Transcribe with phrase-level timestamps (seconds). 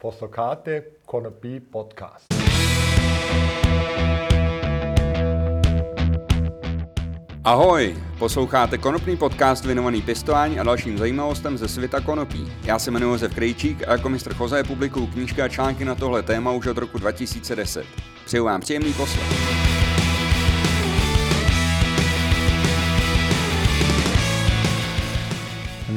[0.00, 2.26] Posloucháte Konopí podcast.
[7.44, 12.52] Ahoj, posloucháte konopný podcast věnovaný pěstování a dalším zajímavostem ze světa konopí.
[12.64, 16.22] Já se jmenuji Josef Krejčík a jako mistr Choze publikuju knížky a články na tohle
[16.22, 17.86] téma už od roku 2010.
[18.24, 19.49] Přeju vám příjemný poslech.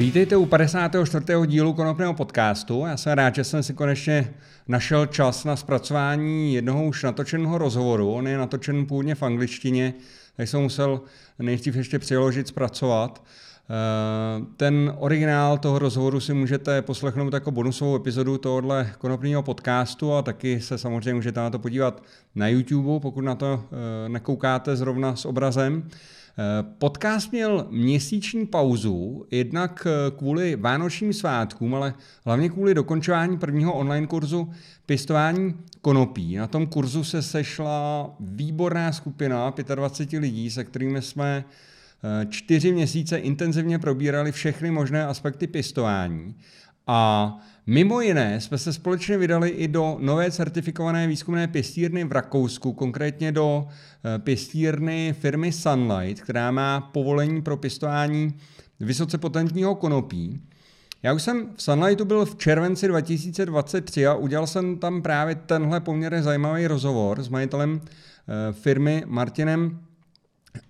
[0.03, 1.25] Vítejte u 54.
[1.45, 2.83] dílu konopného podcastu.
[2.87, 4.33] Já jsem rád, že jsem si konečně
[4.67, 8.11] našel čas na zpracování jednoho už natočeného rozhovoru.
[8.11, 9.93] On je natočen původně v angličtině,
[10.37, 11.01] tak jsem musel
[11.39, 13.23] nejdřív ještě přeložit, zpracovat.
[13.69, 20.21] Eh, ten originál toho rozhovoru si můžete poslechnout jako bonusovou epizodu tohohle konopného podcastu a
[20.21, 22.03] taky se samozřejmě můžete na to podívat
[22.35, 23.63] na YouTube, pokud na to
[24.05, 25.89] eh, nekoukáte zrovna s obrazem.
[26.77, 31.93] Podcast měl měsíční pauzu, jednak eh, kvůli vánočním svátkům, ale
[32.25, 34.51] hlavně kvůli dokončování prvního online kurzu
[34.85, 36.35] pěstování konopí.
[36.35, 41.45] Na tom kurzu se sešla výborná skupina 25 lidí, se kterými jsme
[42.03, 46.35] eh, čtyři měsíce intenzivně probírali všechny možné aspekty pěstování.
[46.87, 47.33] A
[47.65, 53.31] mimo jiné jsme se společně vydali i do nové certifikované výzkumné pěstírny v Rakousku, konkrétně
[53.31, 58.33] do eh, pěstírny firmy Sunlight, která má povolení pro pěstování
[58.79, 60.41] vysoce potentního konopí.
[61.03, 65.79] Já už jsem v Sunlightu byl v červenci 2023 a udělal jsem tam právě tenhle
[65.79, 69.79] poměrně zajímavý rozhovor s majitelem eh, firmy Martinem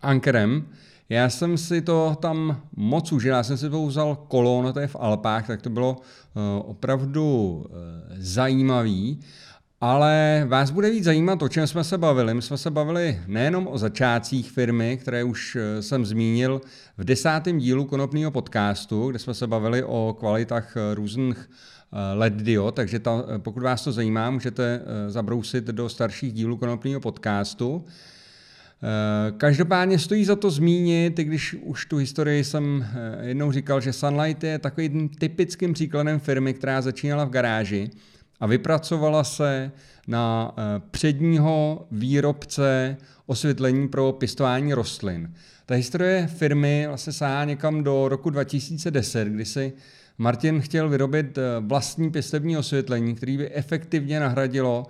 [0.02, 0.66] Ankerem,
[1.14, 4.80] já jsem si to tam moc užil, já jsem si to vzal kolo, no to
[4.80, 7.75] je v Alpách, tak to bylo uh, opravdu uh,
[8.17, 9.19] zajímavý.
[9.81, 12.34] Ale vás bude víc zajímat, o čem jsme se bavili.
[12.34, 16.61] My jsme se bavili nejenom o začátcích firmy, které už eh, jsem zmínil
[16.97, 21.50] v desátém dílu konopného podcastu, kde jsme se bavili o kvalitách různých
[22.14, 27.86] LED diod, takže ta, pokud vás to zajímá, můžete zabrousit do starších dílů konopného podcastu.
[28.83, 33.81] Eh, každopádně stojí za to zmínit, i když už tu historii jsem eh, jednou říkal,
[33.81, 37.89] že Sunlight je takovým typickým příkladem firmy, která začínala v garáži
[38.39, 39.72] a vypracovala se
[40.07, 45.33] na eh, předního výrobce osvětlení pro pěstování rostlin.
[45.66, 49.73] Ta historie firmy vlastně sahá někam do roku 2010, kdy si
[50.17, 54.88] Martin chtěl vyrobit vlastní pěstební osvětlení, který by efektivně nahradilo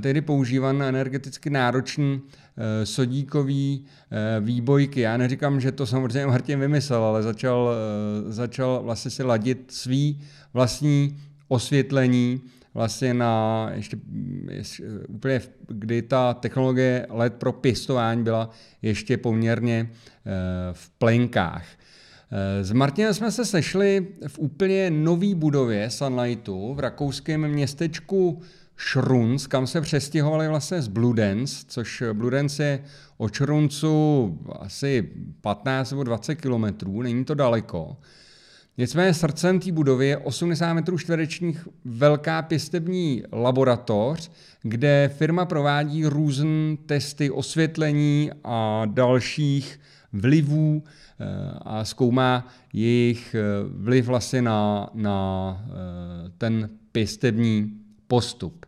[0.00, 2.22] tehdy používané energeticky náročný
[2.62, 5.00] Eh, sodíkový eh, výbojky.
[5.00, 10.20] Já neříkám, že to samozřejmě Martin vymyslel, ale začal, eh, začal vlastně si ladit svý
[10.54, 11.16] vlastní
[11.48, 12.40] osvětlení
[12.74, 13.96] vlastně na ještě,
[14.50, 18.50] ještě úplně, kdy ta technologie LED pro pěstování byla
[18.82, 19.90] ještě poměrně
[20.72, 21.64] v plenkách.
[22.62, 28.42] S Martinem jsme se sešli v úplně nový budově Sunlightu v rakouském městečku
[28.82, 32.82] Šrunc, kam se přestěhovali vlastně z Bludenz, což Bludenz je
[33.16, 35.10] od Šruncu asi
[35.40, 37.96] 15 nebo 20 kilometrů, není to daleko.
[38.78, 44.30] Nicméně srdcem té budovy je 80 metrů čtverečních velká pěstební laboratoř,
[44.62, 49.80] kde firma provádí různé testy osvětlení a dalších
[50.12, 51.24] vlivů eh,
[51.62, 57.72] a zkoumá jejich eh, vliv vlastně na, na eh, ten pěstební
[58.06, 58.66] postup.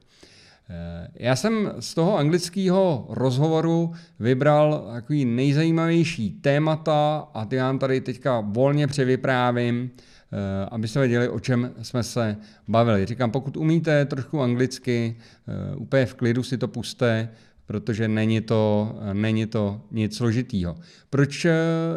[0.72, 8.00] Eh, já jsem z toho anglického rozhovoru vybral takový nejzajímavější témata a ty vám tady
[8.00, 12.36] teďka volně převyprávím, eh, aby se věděli, o čem jsme se
[12.68, 13.06] bavili.
[13.06, 15.16] Říkám, pokud umíte trošku anglicky,
[15.48, 17.28] eh, úplně v klidu si to puste,
[17.66, 20.76] protože není to, není to nic složitýho.
[21.10, 21.46] Proč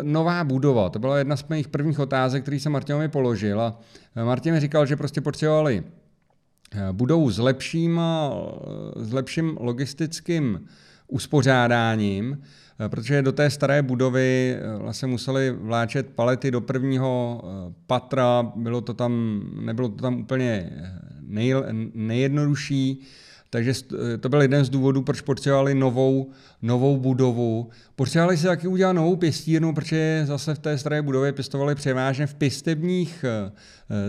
[0.02, 0.90] nová budova?
[0.90, 3.80] To byla jedna z mých prvních otázek, který jsem Martinovi položil a
[4.24, 5.84] Martin mi říkal, že prostě potřebovali
[6.92, 8.02] budou s lepším,
[8.96, 10.60] s lepším logistickým
[11.08, 12.42] uspořádáním,
[12.80, 17.44] eh, protože do té staré budovy eh, vlastně museli vláčet palety do prvního
[17.88, 20.70] patra, bylo to tam, nebylo to tam úplně
[21.22, 21.54] nej,
[21.94, 23.02] nejjednodušší,
[23.50, 23.74] takže
[24.20, 26.32] to byl jeden z důvodů, proč potřebovali novou,
[26.62, 27.70] novou budovu.
[27.96, 32.36] Potřebovali si taky udělat novou pěstírnu, protože zase v té staré budově pěstovali převážně v
[32.36, 33.26] pěstebních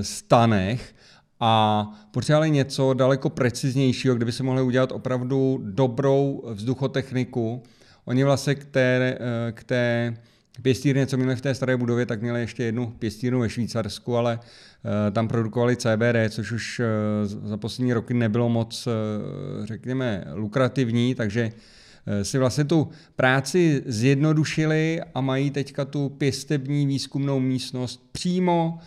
[0.02, 0.94] stanech,
[1.40, 7.62] a potřebovali něco daleko preciznějšího, kde by se mohli udělat opravdu dobrou vzduchotechniku.
[8.04, 10.16] Oni vlastně k té, eh, k té
[10.62, 14.40] pěstírně, co měli v té staré budově, tak měli ještě jednu pěstírnu ve Švýcarsku, ale
[14.40, 16.86] eh, tam produkovali CBD, což už eh,
[17.26, 18.88] za poslední roky nebylo moc,
[19.64, 21.52] řekněme, lukrativní, takže
[22.22, 28.78] si vlastně tu práci zjednodušili a mají teďka tu pěstební výzkumnou místnost přímo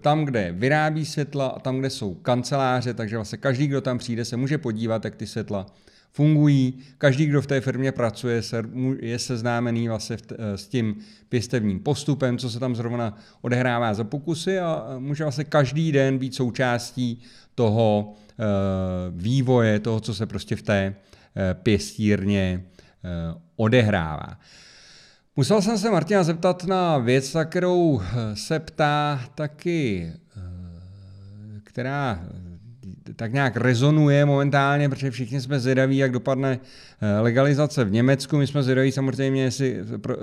[0.00, 4.24] tam, kde vyrábí světla a tam, kde jsou kanceláře, takže vlastně každý, kdo tam přijde,
[4.24, 5.66] se může podívat, jak ty světla
[6.12, 6.78] fungují.
[6.98, 8.42] Každý, kdo v té firmě pracuje,
[9.00, 10.96] je seznámený vlastně s tím
[11.28, 16.34] pěstevním postupem, co se tam zrovna odehrává za pokusy a může vlastně každý den být
[16.34, 17.22] součástí
[17.54, 18.14] toho
[19.10, 20.94] vývoje, toho, co se prostě v té
[21.54, 22.64] pěstírně
[23.56, 24.38] odehrává.
[25.36, 30.40] Musel jsem se Martina zeptat na věc, na kterou eh, se ptá taky, eh,
[31.64, 32.20] která
[33.08, 36.58] eh, tak nějak rezonuje momentálně, protože všichni jsme zvědaví, jak dopadne
[37.20, 38.36] legalizace v Německu.
[38.36, 39.78] My jsme zvědaví samozřejmě, jestli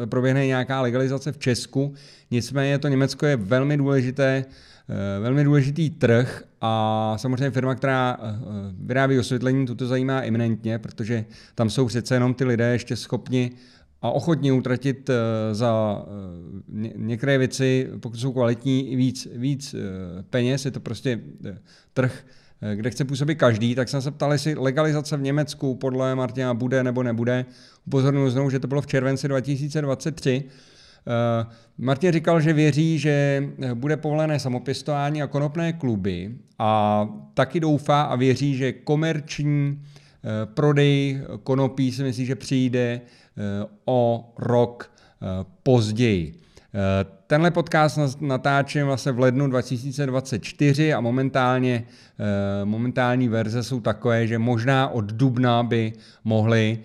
[0.05, 1.93] proběhne nějaká legalizace v Česku.
[2.31, 4.45] Nicméně to Německo je velmi důležité,
[5.21, 8.17] velmi důležitý trh a samozřejmě firma, která
[8.79, 11.25] vyrábí osvětlení, tuto zajímá eminentně, protože
[11.55, 13.51] tam jsou přece jenom ty lidé ještě schopni
[14.01, 15.15] a ochotně utratit eh,
[15.55, 19.77] za eh, některé věci, pokud jsou kvalitní, víc, víc eh,
[20.29, 21.19] peněz, je to prostě
[21.93, 22.25] trh,
[22.75, 26.83] kde chce působit každý, tak jsem se ptal, jestli legalizace v Německu podle Martina bude
[26.83, 27.45] nebo nebude.
[27.87, 30.43] Upozorňuji znovu, že to bylo v červenci 2023.
[31.77, 33.43] Martin říkal, že věří, že
[33.73, 39.81] bude povolené samopěstování a konopné kluby a taky doufá a věří, že komerční
[40.45, 43.01] prodej konopí si myslí, že přijde
[43.85, 44.91] o rok
[45.21, 46.33] eh, později.
[46.73, 54.27] Eh, tenhle podcast natáčím vlastně v lednu 2024 a momentálně, eh, momentální verze jsou takové,
[54.27, 55.93] že možná od dubna by
[56.23, 56.79] mohly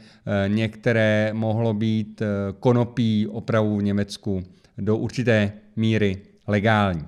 [0.47, 2.23] některé mohlo být
[2.61, 4.43] konopí opravu v Německu
[4.79, 6.17] do určité míry
[6.47, 7.05] legální.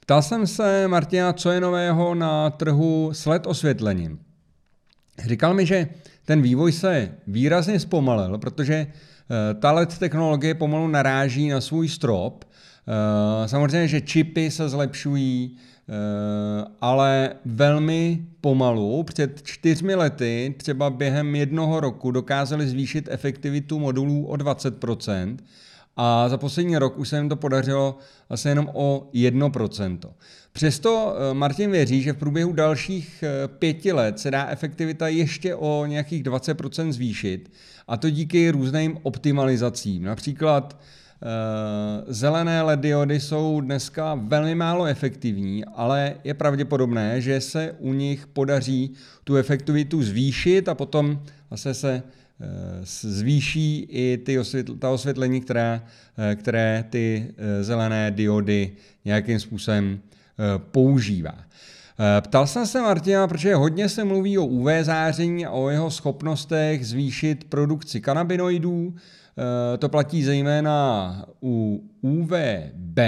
[0.00, 4.18] Ptal jsem se Martina, co je nového na trhu s LED osvětlením.
[5.18, 5.88] Říkal mi, že
[6.24, 12.44] ten vývoj se výrazně zpomalil, protože eh, ta LED technologie pomalu naráží na svůj strop.
[12.44, 19.02] Eh, samozřejmě, že čipy se zlepšují, eh, ale velmi pomalu.
[19.02, 25.36] Před čtyřmi lety, třeba během jednoho roku, dokázali zvýšit efektivitu modulů o 20%,
[25.96, 27.98] a za poslední rok už se jim to podařilo
[28.30, 29.98] asi jenom o 1%.
[30.52, 35.54] Přesto eh, Martin věří, že v průběhu dalších eh, pěti let se dá efektivita ještě
[35.54, 37.52] o nějakých 20% zvýšit,
[37.88, 40.04] a to díky různým optimalizacím.
[40.04, 40.80] Například
[41.22, 47.92] Uh, zelené LED diody jsou dneska velmi málo efektivní, ale je pravděpodobné, že se u
[47.92, 48.94] nich podaří
[49.24, 52.02] tu efektivitu zvýšit a potom zase se
[52.42, 55.82] Eh, zvýší i ty osvětl, ta osvětlení, které,
[56.18, 58.72] eh, které ty eh, zelené diody
[59.04, 60.00] nějakým způsobem
[60.58, 61.34] používá.
[62.20, 66.86] Ptal jsem se Martina, protože hodně se mluví o UV záření a o jeho schopnostech
[66.86, 68.94] zvýšit produkci kanabinoidů.
[69.78, 72.98] To platí zejména u UVB,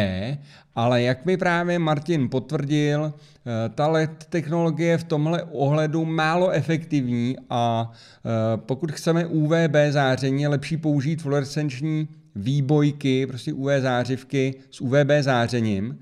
[0.75, 6.51] ale jak mi právě Martin potvrdil, eh, ta LED technologie je v tomhle ohledu málo
[6.51, 14.55] efektivní a eh, pokud chceme UVB záření, je lepší použít fluorescenční výbojky, prostě UV zářivky
[14.71, 15.99] s UVB zářením.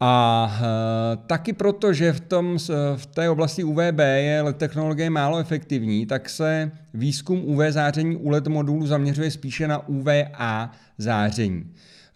[0.00, 2.58] A e, taky proto, že v, tom,
[2.96, 8.30] v té oblasti UVB je LED technologie málo efektivní, tak se výzkum UV záření u
[8.30, 11.64] LED modulu zaměřuje spíše na UVA záření.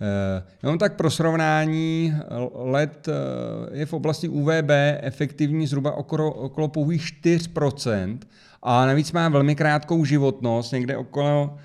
[0.02, 2.14] Eh, jenom tak pro srovnání,
[2.55, 3.12] LED eh,
[3.79, 4.70] je v oblasti UVB
[5.00, 8.19] efektivní zhruba okolo, okolo pouhých 4%
[8.62, 11.56] a navíc má velmi krátkou životnost, někde okolo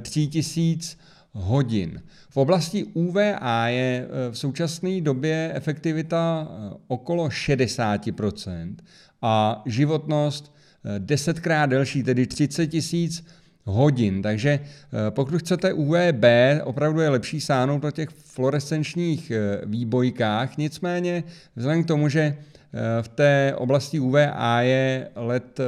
[0.00, 1.03] 3000 eh,
[1.34, 2.02] hodin.
[2.30, 6.48] V oblasti UVA je v současné době efektivita
[6.88, 8.76] okolo 60%
[9.22, 10.54] a životnost
[10.98, 13.24] desetkrát delší, tedy 30 tisíc
[13.64, 14.22] hodin.
[14.22, 16.24] Takže eh, pokud chcete UVB,
[16.64, 21.24] opravdu je lepší sáhnout do těch fluorescenčních eh, výbojkách, nicméně
[21.56, 25.60] vzhledem k tomu, že eh, v té oblasti UVA je LED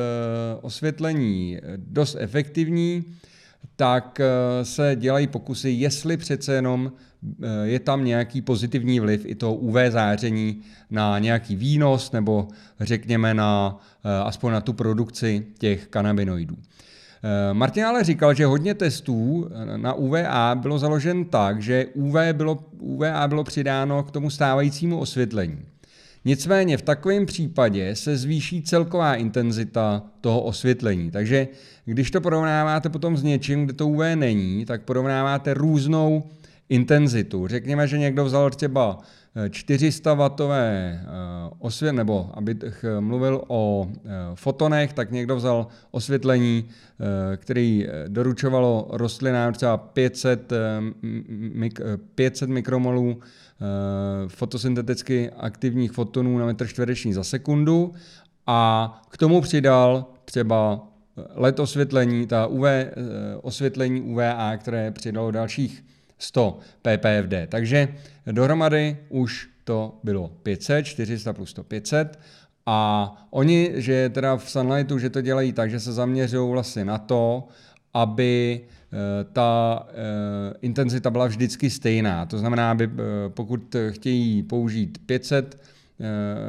[0.60, 3.04] osvětlení dost efektivní,
[3.76, 4.20] tak
[4.62, 6.92] se dělají pokusy, jestli přece jenom
[7.62, 10.60] je tam nějaký pozitivní vliv i toho UV záření
[10.90, 12.48] na nějaký výnos nebo
[12.80, 13.78] řekněme na,
[14.24, 16.56] aspoň na tu produkci těch kanabinoidů.
[17.22, 22.58] Eh, Martin ale říkal, že hodně testů na UVA bylo založen tak, že UV bylo,
[22.78, 25.58] UVA bylo přidáno k tomu stávajícímu osvětlení.
[26.26, 31.10] Nicméně v takovém případě se zvýší celková intenzita toho osvětlení.
[31.10, 31.48] Takže
[31.84, 36.22] když to porovnáváte potom s něčím, kde to UV není, tak porovnáváte různou
[36.68, 37.46] intenzitu.
[37.46, 38.98] Řekněme, že někdo vzal třeba
[39.50, 41.00] 400 vatové
[41.58, 43.88] osvět, nebo abych mluvil o
[44.34, 46.64] fotonech, tak někdo vzal osvětlení,
[47.36, 50.52] který doručovalo rostlinám třeba 500,
[52.14, 53.20] 500 mikromolů
[54.28, 57.94] fotosynteticky aktivních fotonů na metr čtvereční za sekundu
[58.46, 60.88] a k tomu přidal třeba
[61.34, 62.66] LED osvětlení, ta UV
[63.42, 65.84] osvětlení UVA, které přidalo dalších
[66.18, 67.34] 100 ppfd.
[67.48, 67.88] Takže
[68.32, 72.18] dohromady už to bylo 500, 400 plus 100, 500.
[72.66, 76.98] A oni, že teda v Sunlightu, že to dělají tak, že se zaměřují vlastně na
[76.98, 77.48] to,
[77.94, 78.75] aby eh,
[79.32, 82.26] ta eh, intenzita byla vždycky stejná.
[82.26, 85.60] To znamená, aby eh, pokud chtějí použít 500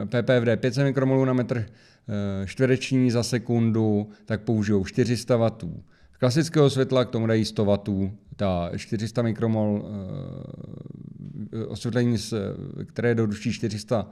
[0.05, 1.65] ppfd, 500 mikromolů na metr
[2.45, 5.51] čtvereční za sekundu, tak použijou 400 W
[6.19, 9.85] klasického světla, k tomu dají 100 W, ta 400 mikromol
[11.67, 12.17] osvětlení,
[12.85, 14.07] které doručí 400 uh,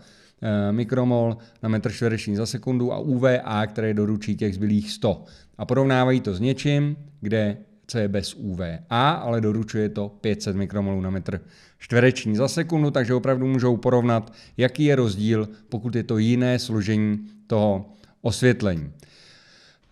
[0.72, 5.24] mikromol na metr čtvereční za sekundu a UVA, které doručí těch zbylých 100.
[5.58, 11.02] A porovnávají to s něčím, kde co je bez UVA, ale doručuje to 500 mikromolů
[11.02, 11.42] na metr
[11.80, 17.20] čtvereční za sekundu, takže opravdu můžou porovnat, jaký je rozdíl, pokud je to jiné složení
[17.48, 17.90] toho
[18.22, 18.92] osvětlení.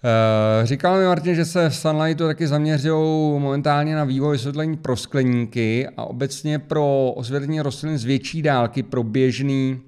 [0.06, 4.98] Eh, říkal mi Martin, že se v Sunlightu taky zaměřují momentálně na vývoj osvětlení pro
[4.98, 9.82] skleníky a obecně pro osvětlení rostlin z větší dálky pro běžný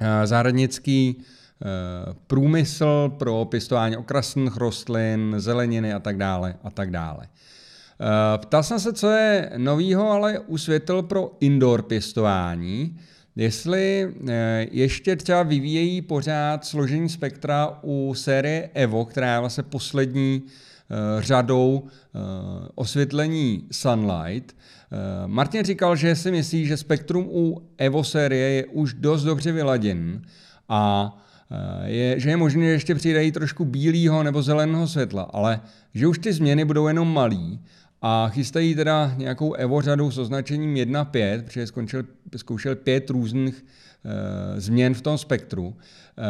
[0.00, 1.22] eh, zahradnický
[2.26, 7.28] průmysl, pro pěstování okrasných rostlin, zeleniny a tak dále a tak dále.
[8.36, 12.98] Ptal jsem se, co je novýho, ale u světel pro indoor pěstování.
[13.36, 20.42] Jestli eh, ještě třeba vyvíjejí pořád složení spektra u série Evo, která je vlastně poslední
[20.46, 22.18] eh, řadou eh,
[22.74, 24.56] osvětlení Sunlight.
[25.26, 30.22] Martin říkal, že si myslí, že spektrum u Evo série je už dost dobře vyladěn
[30.68, 31.12] a
[31.84, 35.60] je, že je možné, že ještě přidají trošku bílého nebo zeleného světla, ale
[35.94, 37.60] že už ty změny budou jenom malý
[38.02, 42.04] a chystají teda nějakou Evo řadu s označením 1.5, protože skončil,
[42.36, 43.64] zkoušel pět různých
[44.04, 46.22] e, změn v tom spektru e,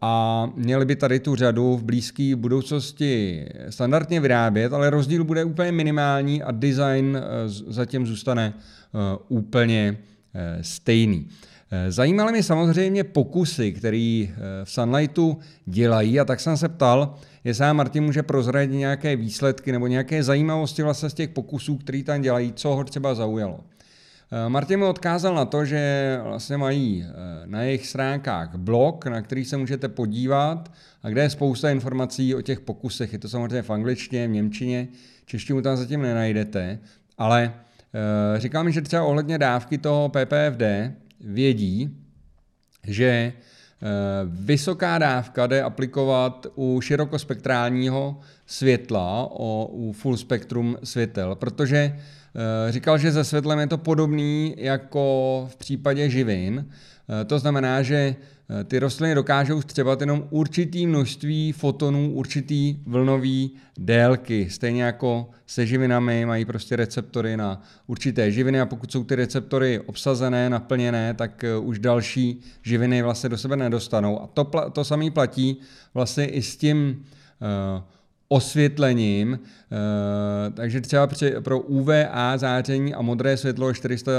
[0.00, 5.72] a měli by tady tu řadu v blízké budoucnosti standardně vyrábět, ale rozdíl bude úplně
[5.72, 9.98] minimální a design e, zatím zůstane e, úplně
[10.34, 11.28] e, stejný.
[11.88, 14.26] Zajímaly mě samozřejmě pokusy, které
[14.64, 17.14] v Sunlightu dělají a tak jsem se ptal,
[17.44, 22.22] jestli Martin může prozradit nějaké výsledky nebo nějaké zajímavosti vlastně z těch pokusů, který tam
[22.22, 23.60] dělají, co ho třeba zaujalo.
[24.32, 29.22] Eh, Martin mi odkázal na to, že vlastně mají eh, na jejich stránkách blog, na
[29.22, 33.12] který se můžete podívat a kde je spousta informací o těch pokusech.
[33.12, 34.88] Je to samozřejmě v angličtině, v němčině,
[35.26, 36.78] češtinu tam zatím nenajdete,
[37.18, 37.54] ale
[38.34, 40.62] eh, říkám mi, že třeba ohledně dávky toho PPFD
[41.24, 41.96] vědí,
[42.86, 43.32] že
[43.84, 43.86] Eh,
[44.24, 49.28] vysoká dávka jde aplikovat u širokospektrálního světla,
[49.70, 55.56] u full spektrum světel, protože eh, říkal, že se světlem je to podobný jako v
[55.56, 56.66] případě živin.
[56.68, 58.16] Eh, to znamená, že
[58.64, 64.50] ty rostliny dokážou střebat jenom určitý množství fotonů, určitý vlnový délky.
[64.50, 69.80] Stejně jako se živinami mají prostě receptory na určité živiny a pokud jsou ty receptory
[69.80, 74.22] obsazené, naplněné, tak eh, už další živiny vlastně do sebe nedostanou.
[74.22, 75.60] A to, to samé platí
[75.94, 77.04] vlastně i s tím
[77.76, 77.82] uh,
[78.28, 81.08] osvětlením, eh, takže třeba
[81.40, 84.12] pro UVA záření a modré světlo 400,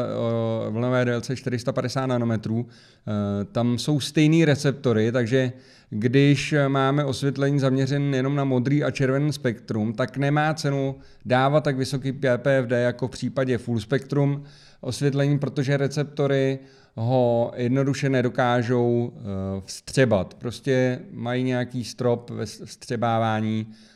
[0.69, 5.51] vlnové délce 450 nanometrů, eh, tam jsou stejné receptory, takže
[5.89, 10.95] když máme osvětlení zaměřen jenom na modrý a červený spektrum, tak nemá cenu
[11.25, 14.43] dávat tak vysoký PPFD jako v případě full spektrum
[14.81, 16.59] osvětlení, protože receptory
[16.95, 19.21] ho jednoduše nedokážou eh,
[19.65, 20.33] vstřebat.
[20.33, 23.94] Prostě mají nějaký strop ve vstřebávání Eh,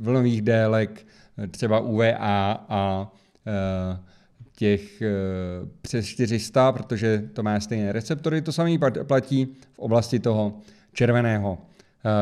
[0.00, 1.06] vlnových délek,
[1.38, 3.12] eh, třeba UVA a
[3.46, 3.98] eh,
[4.56, 5.02] těch
[5.82, 8.42] přes 400, protože to má stejné receptory.
[8.42, 10.58] To samé platí v oblasti toho
[10.92, 11.58] červeného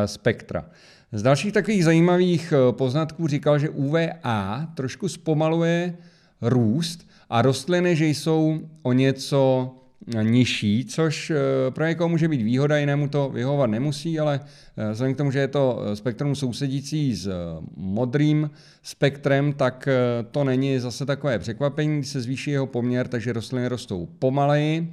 [0.07, 0.71] spektra.
[1.13, 5.97] Z dalších takových zajímavých poznatků říkal, že UVA trošku zpomaluje
[6.43, 9.75] růst a rostliny, že jsou o něco
[10.23, 14.41] nižší, což eh, pro někoho může být výhoda, jinému to vyhovovat nemusí, ale
[14.77, 17.31] eh, vzhledem k tomu, že je to eh, spektrum sousedící s
[17.77, 18.51] modrým
[18.83, 19.89] spektrem, tak
[20.31, 24.93] to není zase takové překvapení, se zvýší jeho poměr, takže rostliny rostou pomaleji.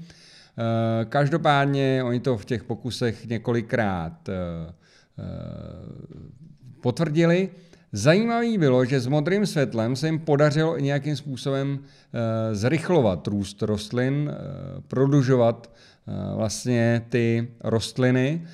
[1.10, 4.30] Každopádně oni to v těch pokusech několikrát
[6.82, 7.50] potvrdili
[7.91, 11.79] Zajímavý bylo, že s modrým světlem se jim podařilo nějakým způsobem
[12.51, 14.32] zrychlovat růst rostlin,
[14.88, 15.72] prodlužovat
[16.36, 18.48] vlastně ty rostliny.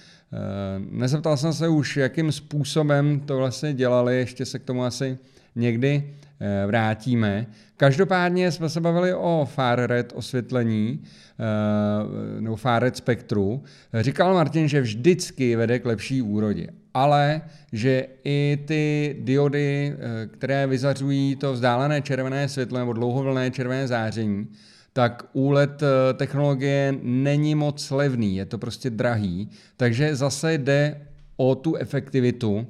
[0.90, 5.18] Nezeptal jsem se už, jakým způsobem to vlastně dělali, ještě se k tomu asi
[5.56, 6.14] někdy
[6.44, 7.46] Eh, vrátíme.
[7.78, 13.64] Každopádně jsme se bavili o far red osvětlení, eh, nebo far red spektru.
[14.02, 20.68] Říkal Martin, že vždycky vede k lepší úrodě, ale že i ty diody, eh, které
[20.68, 24.48] vyzařují to vzdálené červené světlo nebo dlouhovlné červené záření,
[24.94, 25.84] tak úlet
[26.14, 31.02] technologie není moc levný, je to prostě drahý, takže zase jde
[31.38, 32.68] o tu efektivitu,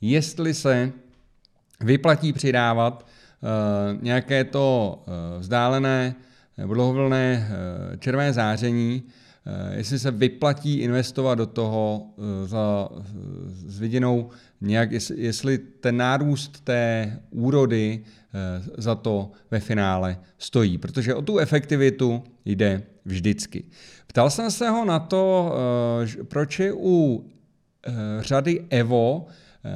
[0.00, 0.92] jestli se
[1.80, 4.98] vyplatí přidávat uh, nějaké to
[5.38, 6.14] vzdálené
[6.58, 9.02] nebo dlouhovlné uh, červené záření,
[9.76, 12.88] jestli se vyplatí investovat do toho uh, za,
[13.56, 18.04] s vidinou nějak, jestli, ten nárůst té úrody
[18.78, 23.64] za to ve finále stojí, protože o tu efektivitu jde vždycky.
[24.06, 25.54] Ptal jsem se ho na to,
[26.22, 27.24] proč je u
[28.20, 29.26] řady Evo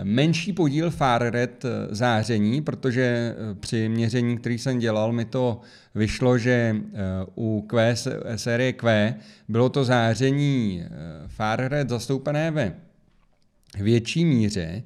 [0.02, 5.60] menší podíl far red eh, záření, protože eh, při měření, který jsem dělal, mi to
[5.94, 6.98] vyšlo, že eh,
[7.34, 7.96] u Q,
[8.36, 9.14] série Q
[9.48, 10.84] bylo to záření
[11.26, 12.74] far red zastoupené ve
[13.80, 14.82] větší míře,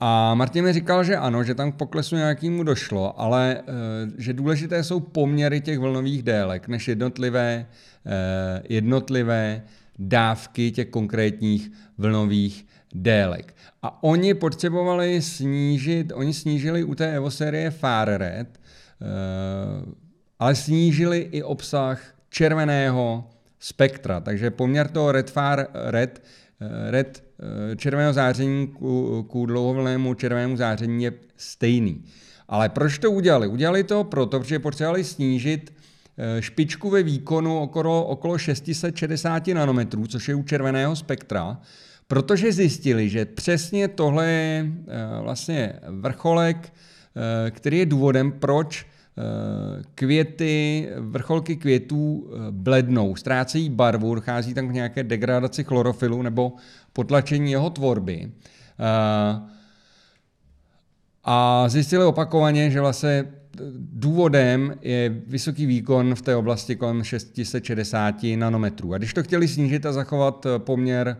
[0.00, 3.62] a Martin mi říkal, že ano, že tam k poklesu nějakému došlo, ale
[4.18, 7.66] že důležité jsou poměry těch vlnových délek, než jednotlivé,
[8.68, 9.62] jednotlivé
[9.98, 13.54] dávky těch konkrétních vlnových délek.
[13.82, 18.60] A oni potřebovali snížit, oni snížili u té Evo série Far Red,
[19.00, 19.06] eh,
[20.38, 24.20] ale snížili i obsah červeného spektra.
[24.20, 26.22] Takže poměr toho Red Far Red,
[26.60, 27.24] eh, red
[27.72, 32.04] eh, červeného záření ku, ku dlouhovlnému červenému záření je stejný.
[32.48, 33.48] Ale proč to udělali?
[33.48, 35.72] Udělali to proto, protože potřebovali snížit
[36.40, 41.58] špičku ve výkonu okolo, okolo 660 nanometrů, což je u červeného spektra,
[42.08, 46.72] protože zjistili, že přesně tohle je eh, vlastně vrcholek,
[47.16, 54.72] eh, který je důvodem, proč eh, květy, vrcholky květů blednou, ztrácejí barvu, dochází tam k
[54.72, 56.52] nějaké degradaci chlorofilu nebo
[56.92, 58.32] potlačení jeho tvorby.
[61.24, 63.24] A zjistili opakovaně, že vlastně
[63.78, 68.94] důvodem je vysoký výkon v té oblasti kolem 660 nanometrů.
[68.94, 71.16] A když to chtěli snížit a zachovat poměr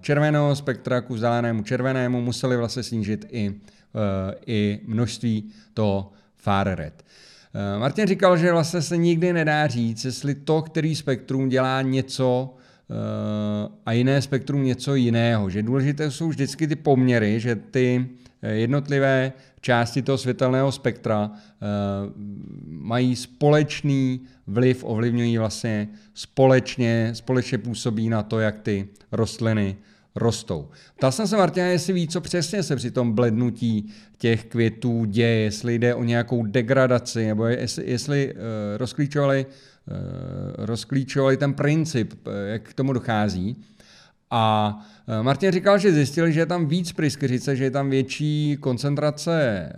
[0.00, 7.04] červeného spektra ku zelenému červenému museli vlastně snížit i, eh, i množství toho far red.
[7.54, 12.54] Eh, Martin říkal, že vlastně se nikdy nedá říct, jestli to, který spektrum dělá něco
[13.86, 15.50] a jiné spektrum něco jiného.
[15.50, 18.06] Že důležité jsou vždycky ty poměry, že ty
[18.42, 19.32] jednotlivé
[19.64, 21.30] části toho světelného spektra
[22.66, 29.76] mají společný vliv, ovlivňují vlastně společně, společně působí na to, jak ty rostliny
[30.14, 30.68] rostou.
[30.96, 35.40] Ptal jsem se Martina, jestli ví, co přesně se při tom blednutí těch květů děje,
[35.40, 38.40] jestli jde o nějakou degradaci, nebo jestli, jestli uh,
[38.76, 42.14] rozklíčovali, uh, rozklíčovali ten princip,
[42.46, 43.56] jak k tomu dochází.
[44.30, 44.78] A
[45.22, 49.68] Martin říkal, že zjistili, že je tam víc pryskyřice, že je tam větší koncentrace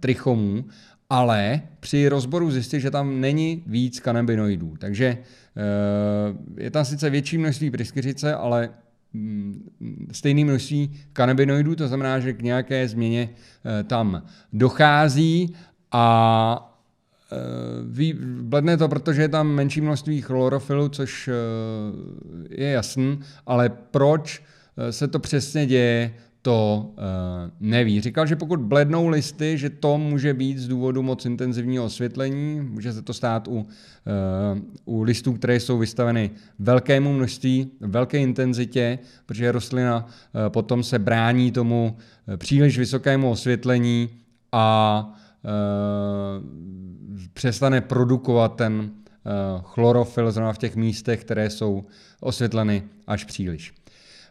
[0.00, 0.64] trichomů
[1.10, 4.74] ale při rozboru zjistili, že tam není víc kanabinoidů.
[4.78, 8.70] Takže eh, je tam sice větší množství pryskyřice, ale
[9.12, 15.54] mm, stejné množství kanabinoidů, to znamená, že k nějaké změně eh, tam dochází
[15.92, 16.75] a eh,
[18.40, 21.30] bledne to, protože je tam menší množství chlorofilu, což
[22.50, 24.42] je jasný, ale proč
[24.90, 26.94] se to přesně děje, to
[27.60, 28.00] neví.
[28.00, 32.92] Říkal, že pokud blednou listy, že to může být z důvodu moc intenzivního osvětlení, může
[32.92, 33.66] se to stát u,
[34.84, 40.06] u listů, které jsou vystaveny velkému množství, velké intenzitě, protože rostlina
[40.48, 41.96] potom se brání tomu
[42.36, 44.08] příliš vysokému osvětlení
[44.52, 45.14] a
[47.36, 51.84] přestane produkovat ten uh, chlorofil zrovna v těch místech, které jsou
[52.20, 53.74] osvětleny až příliš.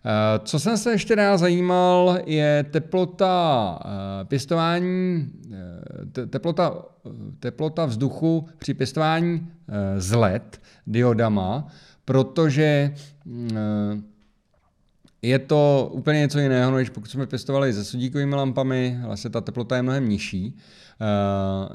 [0.05, 5.29] Eh, co jsem se ještě dál zajímal, je teplota eh, pěstování,
[6.21, 6.85] eh, teplota,
[7.39, 9.47] teplota vzduchu při pěstování
[9.97, 11.67] z LED diodama,
[12.05, 12.93] protože
[15.21, 19.75] je to úplně něco jiného, než pokud jsme pěstovali se sudíkovými lampami, vlastně ta teplota
[19.75, 20.57] je mnohem nižší,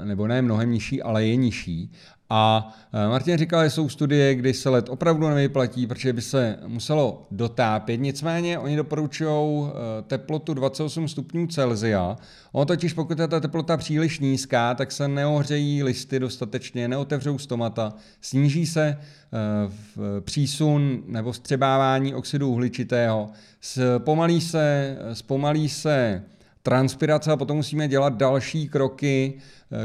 [0.04, 1.90] nebo ne mnohem nižší, ale je nižší.
[2.32, 6.58] A eh, Martin říkal, že jsou studie, kdy se let opravdu nevyplatí, protože by se
[6.66, 7.96] muselo dotápět.
[7.96, 12.16] Nicméně oni doporučují eh, teplotu 28 stupňů Celsia.
[12.52, 17.94] Ono totiž, pokud je ta teplota příliš nízká, tak se neohřejí listy dostatečně, neotevřou stomata,
[18.20, 23.30] sníží se eh, přísun nebo vstřebávání oxidu uhličitého,
[23.60, 26.22] zpomalí se, zpomalí se
[26.62, 29.34] transpirace a potom musíme dělat další kroky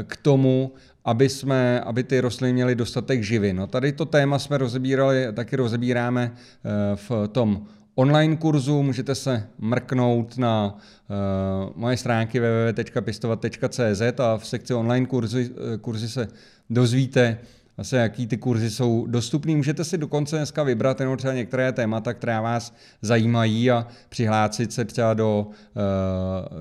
[0.06, 0.72] k tomu,
[1.04, 3.56] aby, jsme, aby ty rostliny měly dostatek živin.
[3.56, 9.48] No tady to téma jsme rozebírali, taky rozebíráme eh, v tom online kurzu, můžete se
[9.58, 16.28] mrknout na uh, moje stránky www.pistovat.cz a v sekci online kurzy, eh, kurzy se
[16.70, 17.38] dozvíte,
[17.76, 19.56] vlastně, jaký ty kurzy jsou dostupný.
[19.56, 24.84] Můžete si dokonce dneska vybrat jenom třeba některé témata, která vás zajímají a přihlásit se
[24.84, 25.52] třeba do uh,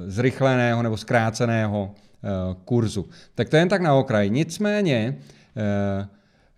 [0.07, 3.05] zrychleného nebo zkráceného Eh, kurzu.
[3.35, 4.29] Tak to jen tak na okraj.
[4.29, 5.17] Nicméně,
[5.57, 6.07] eh,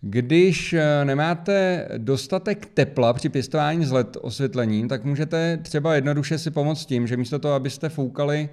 [0.01, 6.51] když eh, nemáte dostatek tepla při pěstování z LED osvětlením, tak můžete třeba jednoduše si
[6.51, 8.49] pomoct tím, že místo toho, abyste foukali,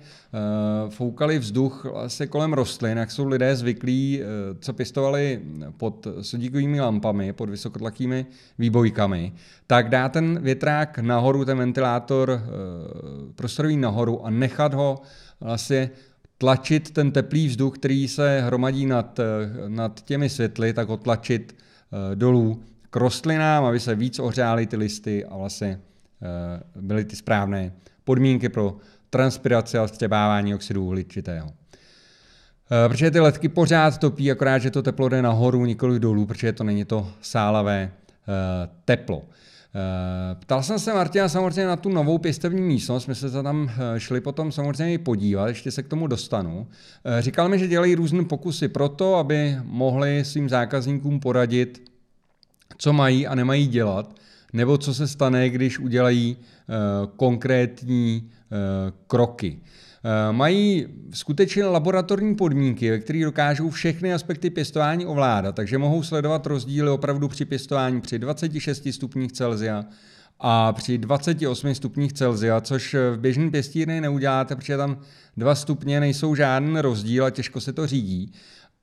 [0.89, 4.21] foukali vzduch vlastně kolem rostlin, jak jsou lidé zvyklí,
[4.61, 5.41] co pěstovali
[5.77, 8.27] pod sodíkovými lampami, pod vysokotlakými
[8.59, 9.33] výbojkami,
[9.67, 12.41] tak dá ten větrák nahoru, ten ventilátor
[13.35, 15.01] prostorový nahoru a nechat ho
[15.41, 15.91] vlastně
[16.39, 19.25] tlačit ten teplý vzduch, který se hromadí nad, eh,
[19.69, 24.77] nad těmi světly, tak ho tlačit eh, dolů k rostlinám, aby se víc ohřály ty
[24.77, 25.81] listy a vlastně
[26.23, 27.73] eh, byly ty správné
[28.05, 28.77] podmínky pro
[29.11, 31.53] transpiraci a vstřebávání oxidu uhličitého.
[32.89, 36.65] Protože ty letky pořád topí, akorát, že to teplo jde nahoru, nikoli dolů, protože to
[36.65, 37.91] není to sálavé
[38.85, 39.23] teplo.
[39.77, 44.01] Eh, ptal jsem se Martina samozřejmě na tu novou pěstevní místnost, my se tam eh,
[44.01, 46.67] šli potom samozřejmě podívat, ještě se k tomu dostanu.
[47.05, 51.91] Eh, říkal mi, že dělají různé pokusy pro to, aby mohli svým zákazníkům poradit,
[52.79, 54.17] co mají a nemají dělat,
[54.53, 56.37] nebo co se stane, když udělají
[57.17, 58.31] konkrétní
[59.07, 59.59] kroky.
[60.07, 66.47] Eh, mají skutečně laboratorní podmínky, ve kterých dokážou všechny aspekty pěstování ovládat, takže mohou sledovat
[66.47, 69.85] rozdíly opravdu při pěstování při 26 stupních Celsia
[70.41, 74.99] a při 28 stupních Celsia, což v běžném pěstírně neuděláte, protože tam
[75.37, 78.33] 2 stupně nejsou žádný rozdíl a těžko se to řídí,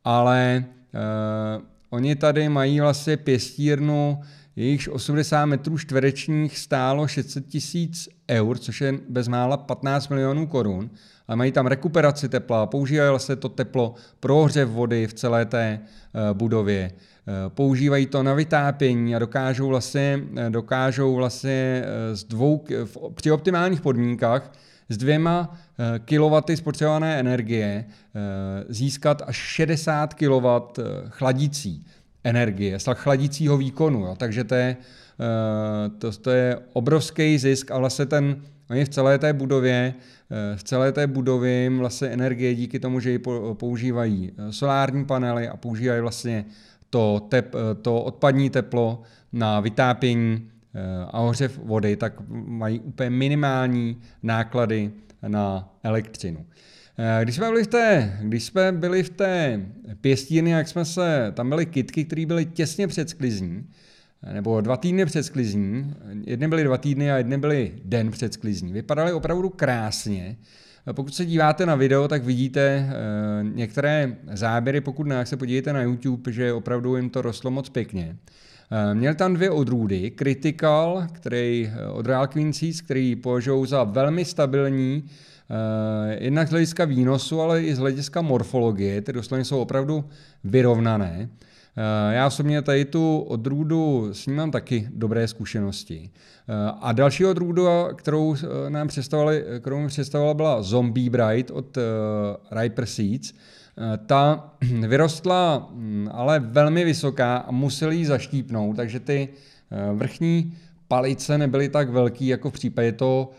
[0.04, 4.20] ale uh, oni tady mají vlastně pěstírnu,
[4.56, 10.90] jejichž 80 metrů čtverečních stálo 600 tisíc eur, což je bezmála 15 milionů korun,
[11.32, 15.80] a mají tam rekuperaci tepla, používají vlastně to teplo pro ohřev vody v celé té
[15.80, 21.84] eh, budově, eh, používají to na vytápění a dokážou vlastně, eh, dokážou vlastně
[22.14, 22.66] z dvou,
[23.14, 24.52] při optimálních podmínkách
[24.90, 25.58] s dvěma
[26.06, 27.86] kW spotřebované energie
[28.70, 30.48] získat až 60 kW
[31.10, 31.86] chladící
[32.24, 34.00] energie, chladícího výkonu.
[34.00, 34.16] Jo.
[34.18, 34.78] Takže to je,
[35.98, 39.94] to, to je obrovský zisk a vlastně ten, oni v celé té budově
[40.32, 43.20] Eh, v celé té budově vlastně energie díky tomu, že ji
[43.54, 46.46] používají eh, solární panely a používají vlastně
[46.90, 49.02] to, tep, eh, to odpadní teplo
[49.34, 50.48] na vytápění
[51.12, 54.92] a ohřev vody, tak mají úplně minimální náklady
[55.28, 56.46] na elektřinu.
[57.24, 59.62] Když jsme byli v té, když jsme byli v té
[60.02, 63.66] pěstírně, jak jsme se, tam byly kitky, které byly těsně před sklizní,
[64.34, 65.94] nebo dva týdny před sklizní,
[66.26, 68.74] jedny byly dva týdny a jedny byly den před sklizní.
[68.74, 70.38] Vypadaly opravdu krásně.
[70.92, 72.94] Pokud se díváte na video, tak vidíte eh,
[73.44, 78.18] některé záběry, pokud ne, se podívejte na YouTube, že opravdu jim to rostlo moc pěkně.
[78.72, 84.26] Eh, měl tam dvě odrůdy, Critical, který eh, od Real Seeds, který považují za velmi
[84.26, 85.04] stabilní,
[86.20, 90.06] jednak z hlediska výnosu, ale i z hlediska morfologie, ty rostliny jsou opravdu
[90.44, 91.30] vyrovnané.
[91.78, 96.10] Eh, já osobně tady tu odrůdu s ním mám taky dobré zkušenosti.
[96.48, 101.78] Eh, a další odrůdu, kterou eh, nám představovali, kterou mi představovala, byla Zombie Bright od
[102.52, 103.34] Riper Seeds.
[104.06, 104.52] Ta
[104.88, 109.30] vyrostla hm, ale velmi vysoká a museli ji zaštípnout, takže ty
[109.94, 110.54] vrchní
[110.88, 113.32] palice nebyly tak velký jako v případě toho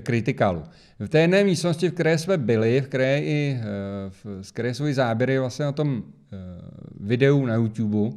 [0.00, 0.62] kritikalu.
[0.98, 3.60] V té jedné místnosti, v které jsme byli, v které, i,
[4.42, 6.02] v které jsou i záběry vlastně na tom
[7.00, 8.16] videu na YouTube,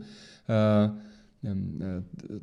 [0.50, 1.10] eh,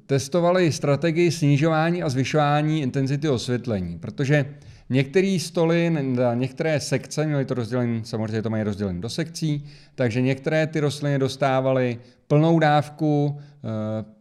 [0.06, 4.54] testovali strategii snižování a zvyšování intenzity osvětlení, protože
[4.90, 5.92] některé stoly,
[6.34, 11.18] některé sekce, měly to rozdělené, samozřejmě to mají rozdělené do sekcí, takže některé ty rostliny
[11.18, 14.15] dostávaly plnou dávku eh,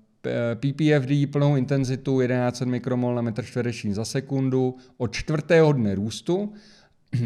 [0.55, 6.53] PPFD, plnou intenzitu 1100 mikromol na metr čtvereční za sekundu od čtvrtého dne růstu.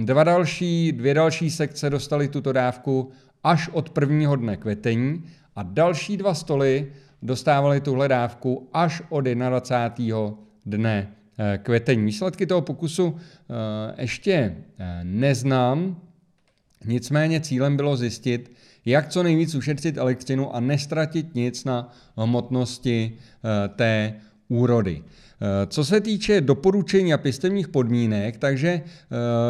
[0.03, 3.12] Dva další, dvě další sekce dostaly tuto dávku
[3.43, 5.23] až od prvního dne kvetení
[5.55, 10.17] a další dva stoly dostávali tuhle dávku až od 21.
[10.65, 12.05] dne eh, kvetení.
[12.05, 14.33] Výsledky toho pokusu eh, ještě
[14.79, 16.01] eh, neznám,
[16.85, 18.51] nicméně cílem bylo zjistit,
[18.86, 23.18] jak co nejvíc ušetřit elektřinu a nestratit nic na hmotnosti
[23.76, 24.13] té
[24.50, 25.04] úrody.
[25.42, 28.86] Eh, co se týče doporučení a pěstevních podmínek, takže eh,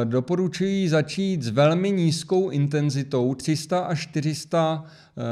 [0.04, 4.86] doporučuji začít s velmi nízkou intenzitou 300 až 400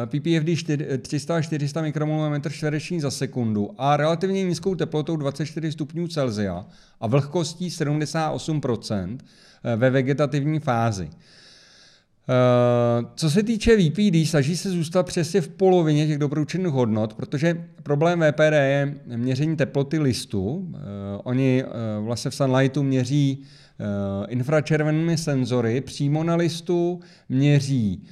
[0.05, 5.71] ppfd 300 až 400 mikromolů na metr čtvereční za sekundu a relativně nízkou teplotou 24
[5.71, 6.65] stupňů Celsia
[6.99, 9.17] a vlhkostí 78%
[9.63, 11.09] eh, ve vegetativní fázi.
[12.29, 17.65] Eh, co se týče VPD, snaží se zůstat přesně v polovině těch doporučených hodnot, protože
[17.83, 20.67] problém VPD je měření teploty listu.
[20.75, 20.79] Eh,
[21.23, 23.43] oni eh, vlastně v Sunlightu měří
[24.27, 28.03] infračervenými senzory přímo na listu, měří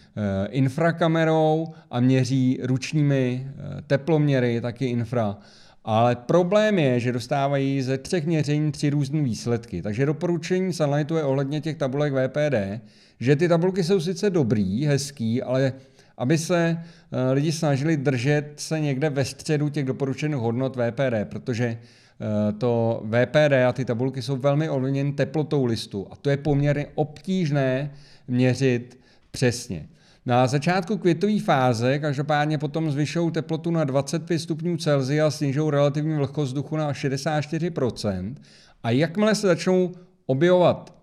[0.49, 3.47] infrakamerou a měří ručními
[3.88, 5.38] teploměry, taky infra.
[5.86, 9.82] Ale problém je, že dostávají ze třech měření tři různé výsledky.
[9.82, 12.82] Takže doporučení Sunlightu je ohledně těch tabulek VPD,
[13.19, 15.74] že ty tabulky jsou sice dobrý, hezký, ale
[16.17, 21.65] aby se eh, lidi snažili držet se někde ve středu těch doporučených hodnot VPD, protože
[21.65, 26.88] eh, to VPD a ty tabulky jsou velmi ovlivněny teplotou listu a to je poměrně
[26.95, 27.91] obtížné
[28.28, 29.00] měřit
[29.32, 29.88] přesně.
[30.27, 36.17] Na začátku květové fáze každopádně potom zvyšou teplotu na 25 stupňů Celsia a snižou relativní
[36.17, 38.35] vlhkost vzduchu na 64%.
[38.83, 39.91] A jakmile se začnou
[40.25, 40.93] objevovat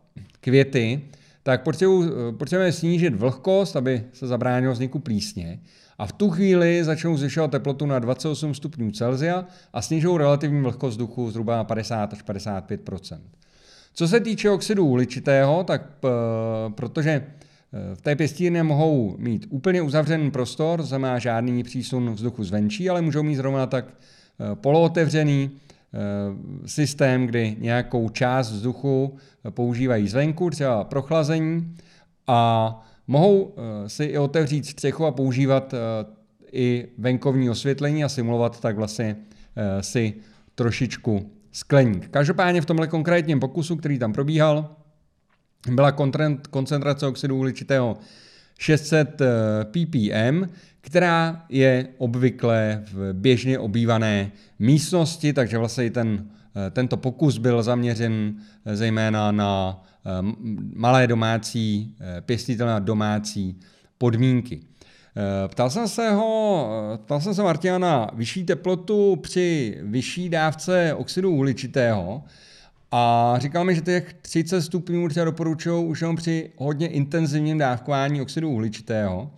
[0.41, 1.01] květy,
[1.43, 5.61] tak potřebujeme snížit vlhkost, aby se zabránilo vzniku plísně.
[5.99, 10.91] A v tu chvíli začnou zvyšovat teplotu na 28 stupňů Celsia a snižují relativní vlhkost
[10.91, 13.19] vzduchu zhruba na 50 až 55%
[13.95, 15.83] Co se týče oxidu uhličitého, tak
[16.75, 17.42] protože eh,
[17.95, 23.23] v té pěstírně mohou mít úplně uzavřený prostor, znamená žádný přísun vzduchu zvenčí, ale můžou
[23.23, 25.51] mít zrovna tak eh, polootevřený
[25.95, 29.17] Eh, systém, kdy nějakou část vzduchu
[29.51, 31.77] používají zvenku, třeba prochlazení,
[32.27, 35.79] a mohou eh, si i otevřít střechu a používat eh,
[36.53, 39.17] i venkovní osvětlení a simulovat tak vlastně
[39.81, 40.15] si
[40.55, 42.09] trošičku skleník.
[42.09, 44.77] Každopádně v tomhle konkrétním pokusu, který tam probíhal,
[45.71, 45.93] byla
[46.51, 47.99] koncentrace oxidu uhličitého
[48.59, 49.23] 600
[49.65, 50.45] ppm,
[50.83, 56.27] která je obvykle v běžně obývané místnosti, takže vlastně ten,
[56.67, 60.11] eh, tento pokus byl zaměřen eh, zejména na eh,
[60.75, 63.61] malé domácí, pěstitelné domácí
[63.99, 64.61] podmínky.
[65.49, 71.31] Ptal jsem se ho, ptal jsem se Martina na vyšší teplotu při vyšší dávce oxidu
[71.31, 72.25] uhličitého
[72.93, 78.21] a říkal mi, že těch 30 stupňů třeba doporučují už jenom při hodně intenzivním dávkování
[78.21, 79.31] oxidu uhličitého.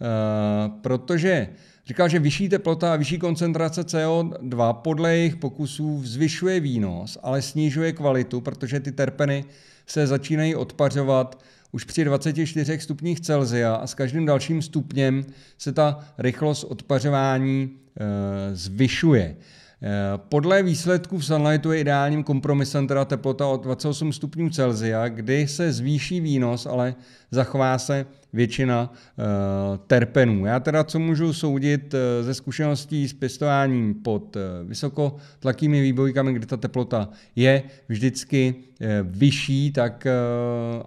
[0.00, 1.48] Eh, protože
[1.86, 7.92] říkal, že vyšší teplota a vyšší koncentrace CO2 podle jejich pokusů zvyšuje výnos, ale snižuje
[7.92, 9.44] kvalitu, protože ty terpeny
[9.86, 11.42] se začínají odpařovat
[11.72, 15.24] už při 24 stupních Celsia a s každým dalším stupněm
[15.58, 19.36] se ta rychlost odpařování e, zvyšuje.
[19.82, 25.48] Eh, podle výsledků v Sunlightu je ideálním kompromisem teda teplota od 28 stupňů Celsia, kdy
[25.48, 26.94] se zvýší výnos, ale
[27.30, 29.24] zachová se většina uh,
[29.86, 30.46] terpenů.
[30.46, 36.46] Já teda, co můžu soudit uh, ze zkušeností s pěstováním pod uh, vysokotlakými výbojkami, kde
[36.46, 38.54] ta teplota je vždycky
[39.02, 40.06] vyšší, tak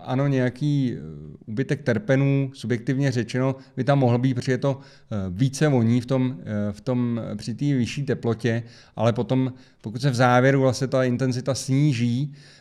[0.01, 0.97] ano, nějaký
[1.45, 4.79] ubytek terpenů, subjektivně řečeno, by tam mohl být, protože je to
[5.29, 6.37] více voní v tom,
[6.71, 8.63] v tom při té vyšší teplotě,
[8.95, 12.35] ale potom, pokud se v závěru vlastně ta intenzita sníží,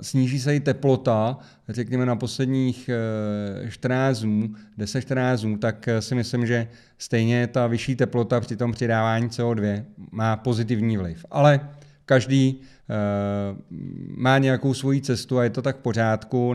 [0.00, 1.38] sníží se i teplota,
[1.68, 2.90] řekněme na posledních
[3.68, 8.56] 14 eh, dnů, 10-14 dnů, tak eh, si myslím, že stejně ta vyšší teplota při
[8.56, 11.26] tom přidávání CO2 má pozitivní vliv.
[11.30, 11.60] Ale
[12.06, 12.60] každý
[14.16, 16.54] má nějakou svoji cestu a je to tak v pořádku.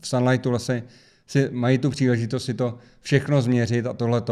[0.00, 0.82] v Sunlightu vlastně
[1.26, 4.22] si mají tu příležitost si to všechno změřit a tohle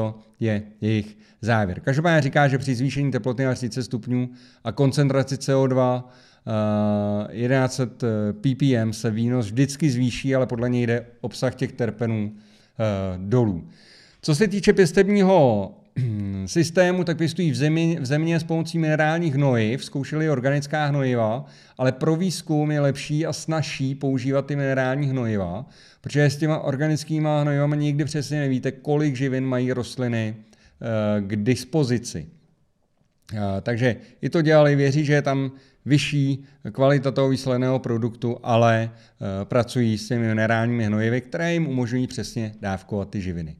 [0.40, 1.80] je jejich závěr.
[1.80, 4.30] Každopádně říká, že při zvýšení teploty na 30 stupňů
[4.64, 6.02] a koncentraci CO2
[6.46, 13.18] 1100 eh, ppm se výnos vždycky zvýší, ale podle něj jde obsah těch terpenů eh,
[13.18, 13.68] dolů.
[14.22, 15.74] Co se týče pěstebního
[16.46, 21.44] systému, tak pěstují v, zemi, v země s pomocí minerálních hnojiv, zkoušeli organická hnojiva,
[21.78, 25.66] ale pro výzkum je lepší a snažší používat ty minerální hnojiva,
[26.00, 32.26] protože s těma organickými hnojivami nikdy přesně nevíte, kolik živin mají rostliny eh, k dispozici.
[33.62, 35.52] Takže i to dělali, věří, že je tam
[35.84, 38.90] vyšší kvalita toho výsledného produktu, ale
[39.44, 43.56] pracují s těmi minerálními hnojivy, které jim umožňují přesně dávkovat ty živiny.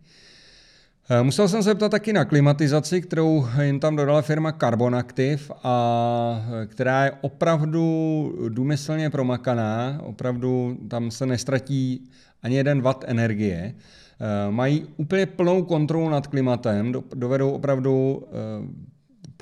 [1.10, 5.42] Eh, musel jsem se ptat taky na klimatizaci, kterou jim tam dodala firma Carbon Active,
[5.62, 12.10] a eh, která je opravdu důmyslně promakaná, opravdu tam se nestratí
[12.42, 13.74] ani jeden watt energie.
[13.74, 18.22] Eh, mají úplně plnou kontrolu nad klimatem, dovedou opravdu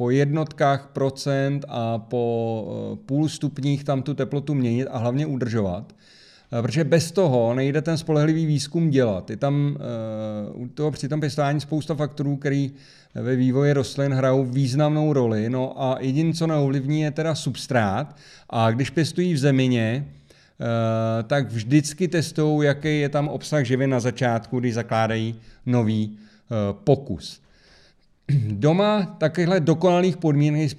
[0.00, 5.92] po jednotkách procent a po půl stupních tam tu teplotu měnit a hlavně udržovat.
[6.52, 9.30] Eh, protože bez toho nejde ten spolehlivý výzkum dělat.
[9.30, 9.76] Je tam
[10.56, 12.72] uh, u toho při tom pěstování spousta faktorů, který
[13.14, 15.50] ve vývoji rostlin hrajou významnou roli.
[15.50, 18.16] No a jediné, co neovlivní, je teda substrát.
[18.50, 20.08] A když pěstují v zemině,
[21.26, 25.34] tak vždycky testují, jaký je tam obsah živin na začátku, když zakládají
[25.66, 26.18] nový
[26.84, 27.40] pokus.
[28.52, 30.70] Doma takovýchhle dokonalých podmínek,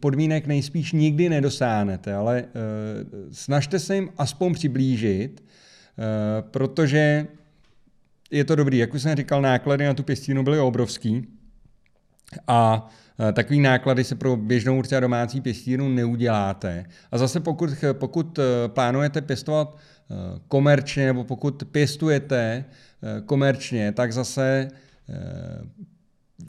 [0.00, 2.48] podmínek nejspíš nikdy nedosáhnete, ale uh,
[3.32, 7.26] snažte se jim aspoň přiblížit, uh, protože
[8.30, 8.78] je to dobrý.
[8.78, 11.26] Jak už jsem říkal, náklady na tu pěstinu byly obrovský
[12.46, 16.84] a uh, takový náklady se pro běžnou třeba domácí pěstínu neuděláte.
[17.12, 19.76] A zase pokud, pokud plánujete pěstovat
[20.48, 22.64] komerčně, nebo pokud pěstujete
[23.26, 24.68] komerčně, tak zase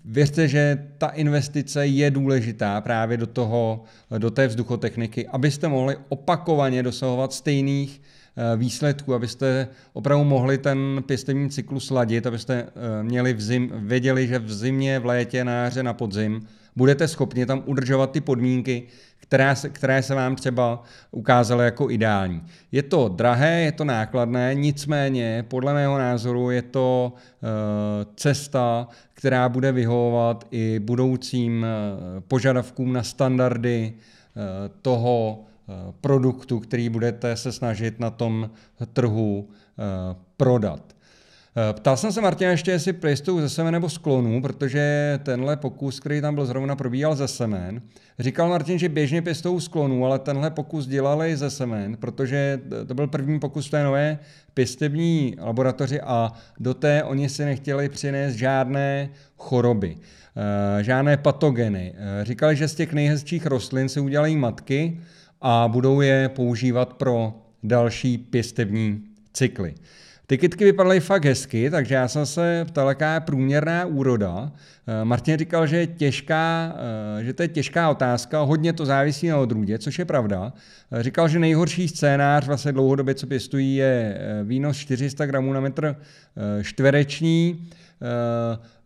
[0.05, 3.83] Věřte, že ta investice je důležitá právě do, toho,
[4.17, 11.49] do té vzduchotechniky, abyste mohli opakovaně dosahovat stejných eh, výsledků, abyste opravdu mohli ten pěstevní
[11.49, 15.83] cyklus sladit, abyste eh, měli v zim, věděli, že v zimě, v létě, na jaře,
[15.83, 16.47] na podzim
[16.77, 18.83] budete schopni tam udržovat ty podmínky,
[19.27, 22.43] které se, které se vám třeba ukázaly jako ideální.
[22.71, 27.49] Je to drahé, je to nákladné, nicméně podle mého názoru je to uh,
[28.15, 34.41] cesta, která bude vyhovovat i budoucím uh, požadavkům na standardy uh,
[34.81, 35.43] toho
[36.01, 38.49] produktu, který budete se snažit na tom
[38.93, 39.49] trhu
[40.37, 40.96] prodat.
[41.59, 45.99] Eh, ptal jsem se Martina ještě, jestli pěstují ze semen nebo sklonů, protože tenhle pokus,
[45.99, 47.81] který tam byl zrovna, probíhal ze semen.
[48.19, 53.07] Říkal Martin, že běžně pěstují sklonů, ale tenhle pokus dělali ze semen, protože to byl
[53.07, 54.19] první pokus v té nové
[54.53, 59.97] pěstební laboratoři a do té oni si nechtěli přinést žádné choroby,
[60.79, 61.93] eh, žádné patogeny.
[61.97, 64.99] Eh, říkali, že z těch nejhezčích rostlin se udělají matky
[65.41, 69.75] a budou je používat pro další pěstební cykly.
[70.29, 74.51] Ty kytky vypadaly fakt hezky, takže já jsem se ptal, jaká je průměrná úroda.
[74.87, 76.75] Eh, Martin říkal, že, je těžká,
[77.19, 80.53] eh, že to je těžká otázka, hodně to závisí na odrůdě, což je pravda.
[80.91, 85.95] Eh, říkal, že nejhorší scénář vlastně dlouhodobě, co pěstují, je výnos 400 gramů na metr
[86.61, 87.69] čtvereční.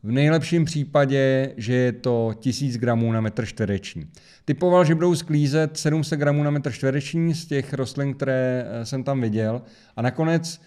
[0.04, 4.08] V nejlepším případě, že je to 1000 gramů na metr čtvereční.
[4.46, 9.22] Typoval, že budou sklízet 700 gramů na metr čtvereční z těch rostlin, které jsem tam
[9.22, 9.62] viděl.
[9.96, 10.62] A nakonec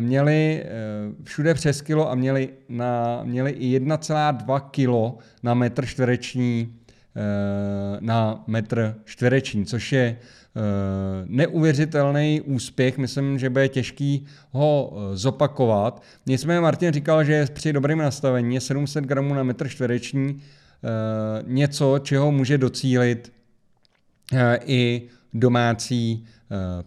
[0.00, 0.68] měli eh,
[1.24, 6.74] všude přes kilo a měli, na, měli i 1,2 kilo na metr čtvereční
[7.16, 10.16] eh, na metr čtvereční, což je
[11.26, 12.98] neuvěřitelný úspěch.
[12.98, 16.02] Myslím, že bude těžký ho zopakovat.
[16.26, 20.42] Nicméně Martin říkal, že při dobrém nastavení je 700 gramů na metr čtvereční
[21.46, 23.32] něco, čeho může docílit
[24.64, 25.02] i
[25.32, 26.24] domácí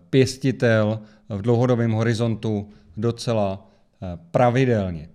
[0.10, 3.68] pěstitel v dlouhodobém horizontu docela
[4.02, 5.10] eh, pravidelně.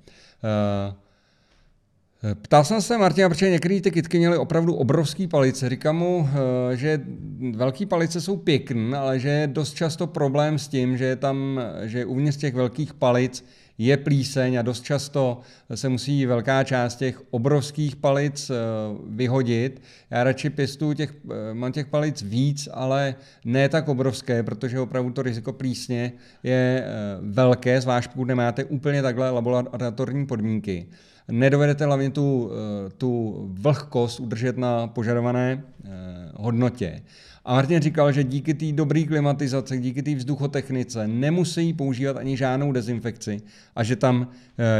[0.44, 5.68] Eh, ptal jsem se Martina, protože některé ty kytky měly opravdu obrovský palice.
[5.68, 6.28] Říkám mu,
[6.72, 7.00] eh, že
[7.54, 11.60] velké palice jsou pěkné, ale že je dost často problém s tím, že je tam,
[11.82, 13.44] že uvnitř těch velkých palic
[13.80, 15.40] je plíseň a dost často
[15.74, 18.54] se musí velká část těch obrovských palic eh,
[19.08, 19.82] vyhodit.
[20.10, 23.14] Já radši pěstuju těch, eh, mám těch palic víc, ale
[23.44, 26.12] ne tak obrovské, protože opravdu to riziko plísně
[26.42, 26.90] je eh,
[27.20, 30.86] velké, zvlášť pokud nemáte úplně takhle laboratorní podmínky.
[31.28, 32.50] Nedovedete hlavně tu,
[32.98, 35.62] tu vlhkost udržet na požadované
[36.34, 37.02] hodnotě.
[37.44, 42.72] A Martin říkal, že díky té dobré klimatizaci, díky té vzduchotechnice nemusí používat ani žádnou
[42.72, 43.40] dezinfekci
[43.76, 44.26] a že tam uh,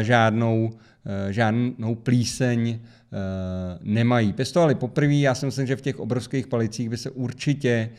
[0.03, 3.19] žádnou, uh, žádnou plíseň uh,
[3.83, 4.33] nemají.
[4.33, 7.91] Pestovali poprvé, já si myslím, že v těch obrovských palicích by se určitě,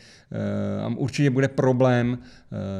[0.88, 2.18] uh, určitě bude problém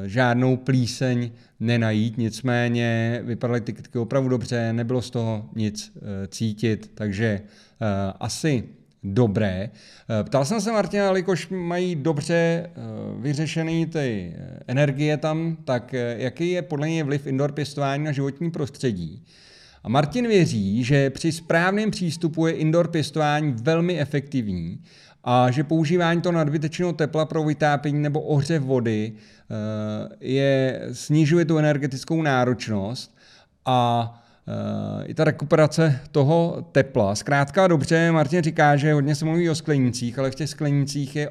[0.05, 5.93] žádnou plíseň nenajít, nicméně vypadaly ty kytky opravdu dobře, nebylo z toho nic
[6.29, 7.41] cítit, takže
[8.21, 8.65] asi
[9.05, 9.71] dobré.
[10.21, 12.71] Eh, ptal jsem se Martina, jelikož mají dobře eh,
[13.19, 18.51] vyřešené ty eh, energie tam, tak jaký je podle něj vliv indoor pěstování na životní
[18.51, 19.25] prostředí?
[19.85, 24.81] A Martin věří, že při správném přístupu je indoor pěstování velmi efektivní
[25.25, 29.13] a že používání toho nadbytečného tepla pro vytápění nebo ohřev vody
[30.21, 33.17] je, snižuje tu energetickou náročnost
[33.65, 34.22] a
[35.05, 37.15] i ta rekuperace toho tepla.
[37.15, 41.31] Zkrátka dobře, Martin říká, že hodně se mluví o sklenících, ale v těch sklenících je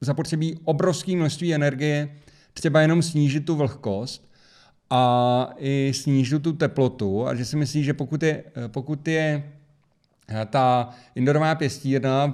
[0.00, 2.08] zapotřebí obrovské množství energie,
[2.52, 4.28] třeba jenom snížit tu vlhkost
[4.90, 9.52] a i snížit tu teplotu a že si myslí, že pokud je, pokud je
[10.46, 12.26] ta indorová pěstírna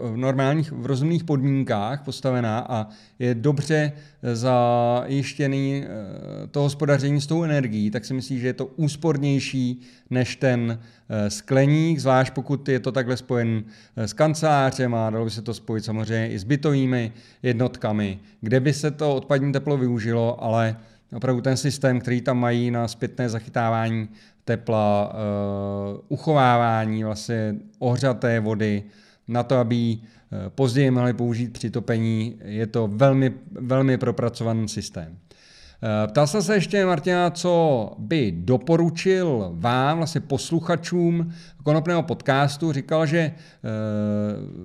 [0.00, 2.86] v normálních, v rozumných podmínkách postavená a
[3.18, 3.92] je dobře
[4.32, 9.80] zajištěný eh, to hospodaření s tou energií, tak si myslí, že je to úspornější
[10.10, 10.78] než ten
[11.08, 13.64] eh, skleník, zvlášť pokud je to takhle spojen
[13.96, 18.60] eh, s kancelářem a dalo by se to spojit samozřejmě i s bytovými jednotkami, kde
[18.60, 20.76] by se to odpadní teplo využilo, ale
[21.16, 24.08] opravdu ten systém, který tam mají na zpětné zachytávání
[24.44, 28.82] tepla, uh, uchovávání vlastně ohřaté vody
[29.28, 32.38] na to, aby uh, později mohli použít při topení.
[32.44, 35.16] Je to velmi, velmi propracovaný systém.
[35.84, 41.32] Eh, ptal jsem se ještě, Martina, co by doporučil vám, vlastně posluchačům
[41.64, 42.72] konopného podcastu.
[42.72, 43.32] Říkal, že e,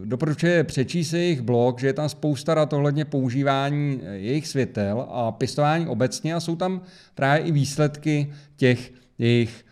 [0.05, 5.87] doporučuje přečíst jejich blog, že je tam spousta rad ohledně používání jejich světel a pěstování
[5.87, 6.81] obecně a jsou tam
[7.15, 9.66] právě i výsledky těch jejich Eh,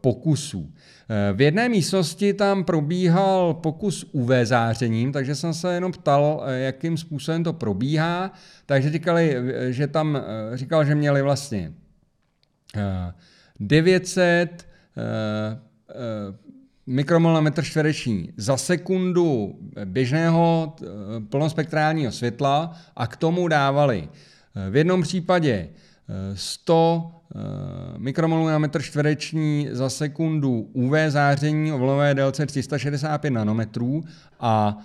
[0.00, 0.72] pokusů.
[1.08, 6.58] Eh, v jedné místnosti tam probíhal pokus UV zářením, takže jsem se jenom ptal, eh,
[6.58, 8.32] jakým způsobem to probíhá.
[8.66, 9.36] Takže říkali,
[9.70, 10.18] že tam
[10.54, 11.72] říkal, že měli vlastně
[13.60, 14.66] 900
[16.86, 20.76] mikromol na metr čtvereční za sekundu běžného
[21.28, 24.08] plnospektrálního světla a k tomu dávali
[24.70, 25.68] v jednom případě
[26.34, 34.04] 100 Eh, mikromolů na metr čtvereční za sekundu UV záření o vlnové délce 365 nanometrů
[34.40, 34.78] a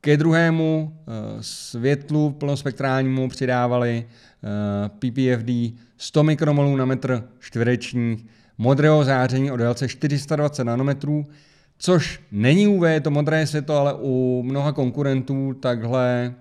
[0.00, 8.26] ke druhému eh, světlu plnospektrálnímu přidávali eh, PPFD 100 mikromolů na metr čtvereční
[8.58, 11.26] modrého záření o délce 420 nanometrů,
[11.78, 16.34] což není UV, je to modré světlo, ale u mnoha konkurentů takhle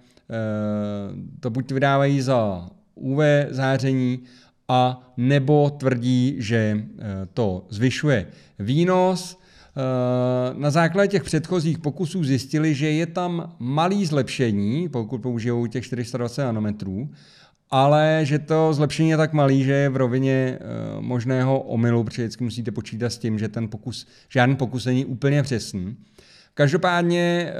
[1.39, 3.19] to buď vydávají za UV
[3.49, 4.19] záření,
[4.67, 8.27] a nebo tvrdí, že eh, to zvyšuje
[8.59, 9.39] výnos.
[9.39, 15.83] Eh, na základě těch předchozích pokusů zjistili, že je tam malý zlepšení, pokud použijou těch
[15.83, 17.09] 420 nanometrů,
[17.71, 20.59] ale že to zlepšení je tak malý, že je v rovině eh,
[20.99, 25.43] možného omylu, protože vždycky musíte počítat s tím, že ten pokus, žádný pokus není úplně
[25.43, 25.95] přesný.
[26.55, 27.53] Každopádně eh,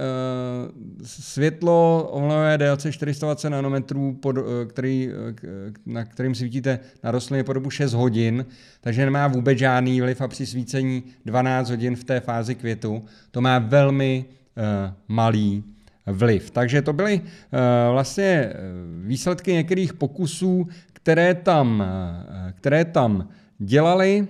[1.04, 7.70] světlo o délce 420 nanometrů, eh, který, eh, na kterým svítíte na rostlině po dobu
[7.70, 8.46] 6 hodin,
[8.82, 13.42] takže nemá vůbec žádný vliv a při svícení 12 hodin v té fázi květu to
[13.42, 14.26] má velmi
[15.08, 15.64] malý
[16.06, 16.52] vliv.
[16.52, 17.22] Takže to byly
[17.92, 18.54] vlastně
[19.02, 21.84] výsledky některých pokusů, které tam,
[22.56, 24.28] které tam dělali.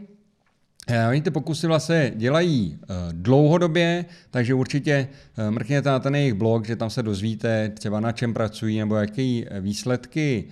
[0.87, 5.07] Eh, oni ty pokusy vlastně dělají eh, dlouhodobě, takže určitě
[5.37, 8.95] eh, mrkněte na ten jejich blog, že tam se dozvíte třeba na čem pracují nebo
[8.95, 10.45] jaké výsledky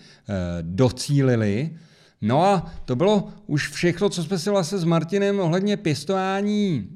[0.62, 1.70] docílili.
[2.22, 6.88] No a to bylo už všechno, co jsme si vlastně s Martinem ohledně pěstování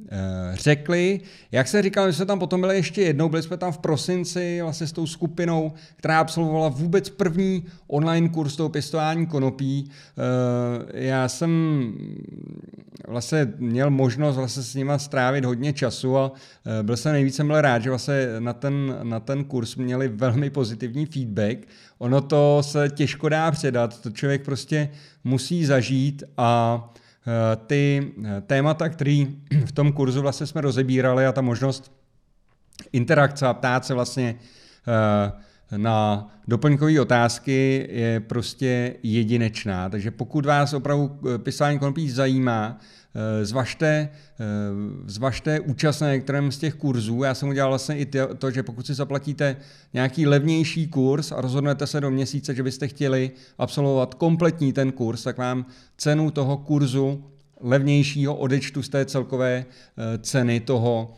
[0.54, 1.22] řekli.
[1.52, 4.62] Jak se říkal, my jsme tam potom byli ještě jednou, byli jsme tam v prosinci
[4.62, 9.90] vlastně s tou skupinou, která absolvovala vůbec první online kurz toho pěstování konopí.
[10.94, 11.50] Já jsem
[13.08, 16.32] vlastně měl možnost vlastně s nima strávit hodně času a
[16.80, 20.50] e, byl jsem nejvíce byl rád, že vlastně na ten, na ten kurz měli velmi
[20.50, 21.68] pozitivní feedback.
[21.98, 24.90] Ono to se těžko dá předat, to člověk prostě
[25.24, 26.84] musí zažít a
[27.28, 29.26] e, ty e, témata, které
[29.66, 31.92] v tom kurzu vlastně jsme rozebírali a ta možnost
[32.92, 34.36] interakce a ptát se vlastně
[35.78, 39.90] na doplňkové otázky je prostě jedinečná.
[39.90, 42.80] Takže pokud vás opravdu pisání konopí zajímá,
[43.18, 44.10] Eh, zvažte,
[44.40, 44.46] eh,
[45.06, 47.24] zvažte účast na některém z těch kurzů.
[47.24, 48.06] Já jsem udělal vlastně i
[48.38, 49.56] to, že pokud si zaplatíte
[49.94, 55.24] nějaký levnější kurz a rozhodnete se do měsíce, že byste chtěli absolvovat kompletní ten kurz,
[55.24, 55.66] tak vám
[55.98, 57.24] cenu toho kurzu
[57.66, 61.14] levnějšího odečtu z té celkové eh, ceny toho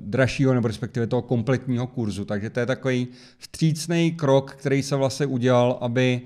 [0.00, 2.24] dražšího nebo respektive toho kompletního kurzu.
[2.24, 6.20] Takže to je takový vstřícný krok, který se vlastně udělal, aby,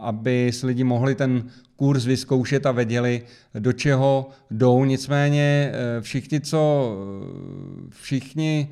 [0.00, 1.44] aby si lidi mohli ten
[1.82, 3.22] kurz vyzkoušet a věděli,
[3.58, 4.84] do čeho jdou.
[4.84, 6.92] Nicméně eh, všichni, co,
[7.90, 8.68] všichni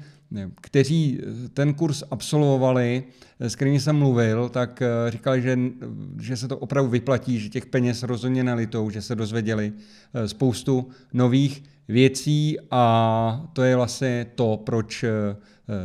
[0.61, 1.21] kteří
[1.55, 3.05] ten kurz absolvovali,
[3.41, 5.59] s kterými jsem mluvil, tak říkali, že,
[6.21, 9.73] že se to opravdu vyplatí, že těch peněz rozhodně nelitou, že se dozvěděli
[10.27, 15.05] spoustu nových věcí a to je vlastně to, proč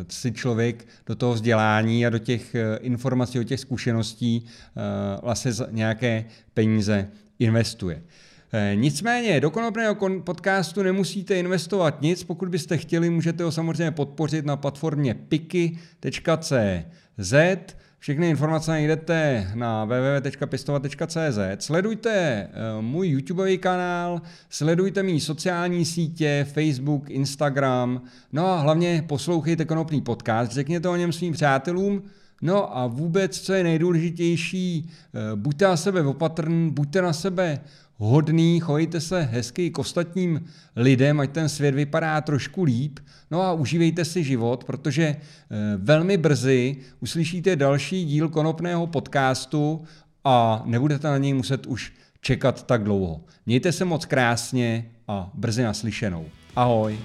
[0.10, 4.46] si člověk do toho vzdělání a do těch informací, do těch zkušeností
[5.22, 7.08] vlastně nějaké peníze
[7.40, 8.04] investuje.
[8.58, 14.46] Eh, nicméně do konopného podcastu nemusíte investovat nic, pokud byste chtěli, můžete ho samozřejmě podpořit
[14.46, 17.34] na platformě piky.cz.
[18.00, 21.40] Všechny informace najdete na www.pistovat.cz.
[21.60, 22.50] Sledujte eh,
[22.82, 28.02] můj YouTubeový kanál, sledujte mý sociální sítě, Facebook, Instagram,
[28.32, 32.04] no a hlavně poslouchejte konopný podcast, řekněte o něm svým přátelům,
[32.42, 37.60] No a vůbec, co je nejdůležitější, eh, buďte na sebe opatrný, buďte na sebe
[37.98, 43.00] hodný, chovejte se hezky k ostatním lidem, ať ten svět vypadá trošku líp,
[43.32, 45.18] no a užívejte si život, protože eh,
[45.78, 49.84] velmi brzy uslyšíte další díl konopného podcastu
[50.24, 53.22] a nebudete na něj muset už čekat tak dlouho.
[53.46, 56.26] Mějte se moc krásně a brzy naslyšenou.
[56.56, 56.98] Ahoj.